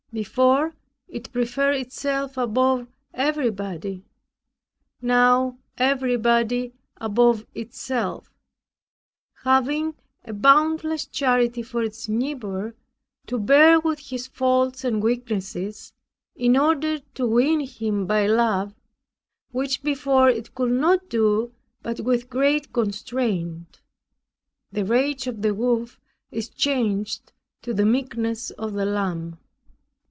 Before, 0.13 0.73
it 1.07 1.31
preferred 1.31 1.77
itself 1.77 2.35
above 2.35 2.85
everybody; 3.13 4.03
now 5.01 5.57
everybody 5.77 6.73
above 6.97 7.45
itself, 7.55 8.29
having 9.43 9.95
a 10.25 10.33
boundless 10.33 11.05
charity 11.05 11.63
for 11.63 11.81
its 11.81 12.09
neighbor, 12.09 12.75
to 13.27 13.39
bear 13.39 13.79
with 13.79 13.99
his 13.99 14.27
faults 14.27 14.83
and 14.83 15.01
weaknesses, 15.01 15.93
in 16.35 16.57
order 16.57 16.99
to 17.15 17.25
win 17.25 17.61
him 17.61 18.05
by 18.05 18.27
love, 18.27 18.75
which 19.51 19.81
before 19.81 20.27
it 20.27 20.53
could 20.53 20.73
not 20.73 21.07
do 21.09 21.53
but 21.83 22.01
with 22.01 22.23
very 22.29 22.59
great 22.59 22.73
constraint. 22.73 23.79
The 24.73 24.83
rage 24.83 25.25
of 25.27 25.41
the 25.41 25.53
wolf 25.53 26.01
is 26.31 26.49
changed 26.49 27.31
to 27.61 27.73
the 27.73 27.85
meekness 27.85 28.49
of 28.51 28.73
the 28.73 28.83
lamb. 28.85 29.37